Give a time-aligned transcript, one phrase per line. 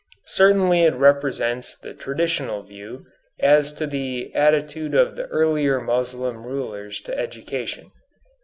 [0.25, 3.05] Certainly it represents the traditional view
[3.39, 7.91] as to the attitude of the earlier Moslem rulers to education.